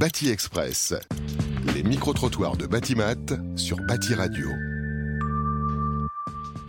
[0.00, 0.94] Bâti Express.
[1.74, 3.16] Les micro-trottoirs de Batimat
[3.54, 4.48] sur Bâti Radio.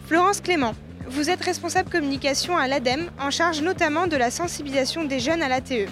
[0.06, 0.76] Florence Clément,
[1.08, 5.48] vous êtes responsable communication à l'ADEME, en charge notamment de la sensibilisation des jeunes à
[5.48, 5.88] l'ATE.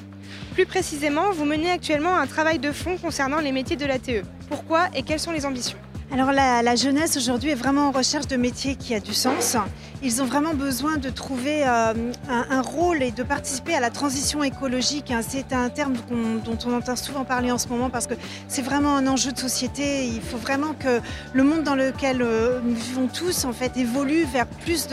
[0.53, 4.25] Plus précisément, vous menez actuellement un travail de fond concernant les métiers de l'ATE.
[4.49, 5.77] Pourquoi et quelles sont les ambitions?
[6.11, 9.55] Alors la, jeunesse aujourd'hui est vraiment en recherche de métiers qui a du sens.
[10.01, 11.93] Ils ont vraiment besoin de trouver euh,
[12.27, 15.11] un, rôle et de participer à la transition écologique.
[15.11, 15.19] hein.
[15.27, 18.15] C'est un terme dont on entend souvent parler en ce moment parce que
[18.47, 20.05] c'est vraiment un enjeu de société.
[20.07, 20.99] Il faut vraiment que
[21.33, 24.87] le monde dans lequel euh, nous vivons tous en fait évolue vers plus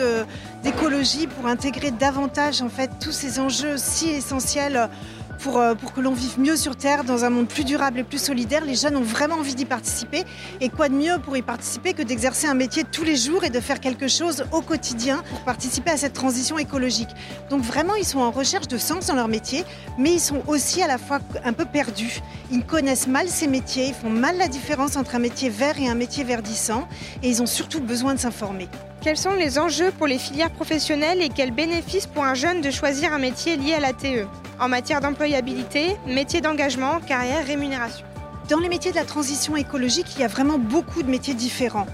[0.62, 4.90] d'écologie pour intégrer davantage en fait tous ces enjeux si essentiels
[5.38, 8.04] pour, euh, pour que l'on vive mieux sur Terre dans un monde plus durable et
[8.04, 8.64] plus solidaire.
[8.64, 10.24] Les jeunes ont vraiment envie d'y participer.
[10.60, 13.50] Et quoi de mieux pour y participer que d'exercer un métier tous les jours et
[13.50, 17.10] de faire quelque chose au quotidien participer à cette transition écologique.
[17.50, 19.64] Donc vraiment, ils sont en recherche de sens dans leur métier,
[19.98, 22.20] mais ils sont aussi à la fois un peu perdus.
[22.50, 25.88] Ils connaissent mal ces métiers, ils font mal la différence entre un métier vert et
[25.88, 26.88] un métier verdissant,
[27.23, 28.68] et ils ont surtout besoin de s'informer.
[29.07, 32.73] Quels sont les enjeux pour les filières professionnelles et quels bénéfices pour un jeune de
[32.73, 34.26] choisir un métier lié à l'ATE
[34.59, 38.04] En matière d'employabilité, métier d'engagement, carrière, rémunération.
[38.48, 41.87] Dans les métiers de la transition écologique, il y a vraiment beaucoup de métiers différents.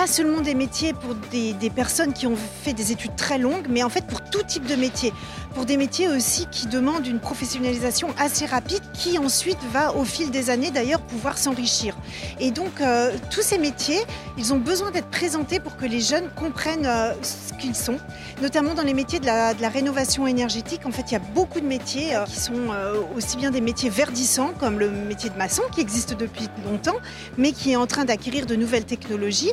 [0.00, 3.82] Pas seulement des métiers pour des, personnes qui ont fait des études très longues, mais
[3.82, 5.12] en fait pour tout type de métier.
[5.54, 10.30] Pour des métiers aussi qui demandent une professionnalisation assez rapide, qui ensuite va au fil
[10.30, 11.98] des années d'ailleurs pouvoir s'enrichir.
[12.38, 14.00] Et donc euh, tous ces métiers,
[14.38, 17.98] ils ont besoin d'être présentés pour que les jeunes comprennent euh, ce qu'ils sont,
[18.40, 20.86] notamment dans les métiers de la, rénovation énergétique.
[20.86, 22.70] En fait, il y a beaucoup de métiers euh, qui sont
[23.14, 26.96] aussi bien des métiers verdissants, comme le métier de maçon qui existe depuis longtemps,
[27.36, 29.52] mais qui est en train d'acquérir de nouvelles technologies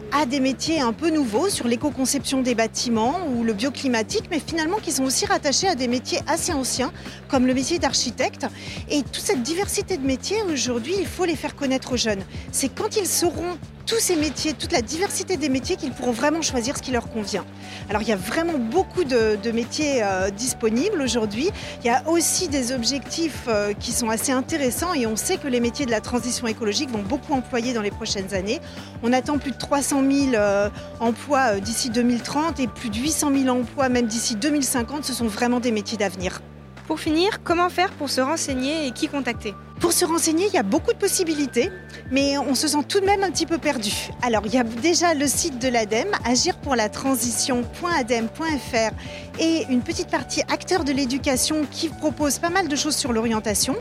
[0.11, 4.77] à des métiers un peu nouveaux sur l'éco-conception des bâtiments ou le bioclimatique, mais finalement
[4.77, 6.91] qui sont aussi rattachés à des métiers assez anciens,
[7.29, 8.45] comme le métier d'architecte.
[8.89, 12.23] Et toute cette diversité de métiers, aujourd'hui, il faut les faire connaître aux jeunes.
[12.51, 16.41] C'est quand ils sauront tous ces métiers, toute la diversité des métiers, qu'ils pourront vraiment
[16.41, 17.45] choisir ce qui leur convient.
[17.89, 21.49] Alors il y a vraiment beaucoup de, métiers euh, disponibles aujourd'hui.
[21.83, 25.47] Il y a aussi des objectifs euh, qui sont assez intéressants et on sait que
[25.47, 28.61] les métiers de la transition écologique vont beaucoup employer dans les prochaines années.
[29.03, 30.69] On attend plus de 300 000 euh,
[30.99, 35.05] emplois euh, d'ici 2030 et plus de 800 000 emplois même d'ici 2050.
[35.05, 36.41] Ce sont vraiment des métiers d'avenir.
[36.87, 39.53] Pour finir, comment faire pour se renseigner et qui contacter?
[39.79, 41.71] Pour se renseigner, il y a beaucoup de possibilités,
[42.11, 43.91] mais on se sent tout de même un petit peu perdu.
[44.21, 48.91] Alors, il y a déjà le site de l'ADEME, agirpourlatransition.adem.fr,
[49.39, 53.75] et une petite partie acteurs de l'éducation qui propose pas mal de choses sur l'orientation.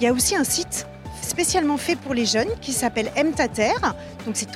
[0.00, 0.86] Il y a aussi un site
[1.20, 3.74] spécialement fait pour les jeunes qui s'appelle MTater,
[4.24, 4.50] donc c'est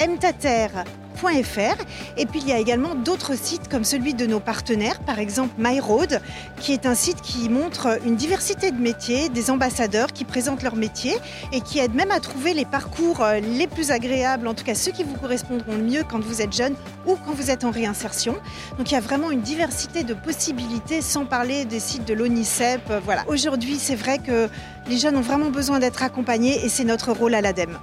[0.00, 1.84] www.mtater.fr.
[2.16, 5.54] Et puis il y a également d'autres sites comme celui de nos partenaires, par exemple
[5.58, 6.20] MyRoad,
[6.58, 10.76] qui est un site qui montre une diversité de métiers, des ambassadeurs qui présentent leur
[10.76, 11.14] métier
[11.52, 14.74] et qui aide même à trouver les parcours euh, les plus agréables, en tout cas
[14.74, 16.74] ceux qui vous correspondront le mieux quand vous êtes jeune
[17.06, 18.34] ou quand vous êtes en réinsertion.
[18.78, 22.80] Donc il y a vraiment une diversité de possibilités, sans parler des sites de l'ONICEP.
[22.90, 23.00] euh.
[23.28, 24.48] Aujourd'hui, c'est vrai que
[24.88, 27.78] les jeunes ont vraiment besoin d'être accompagnés et c'est notre rôle à l'ADEME.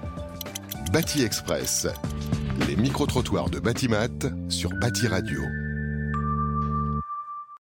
[0.91, 1.87] Bâti Express.
[2.67, 4.07] Les micro-trottoirs de Batimat
[4.49, 5.41] sur Bâti Radio.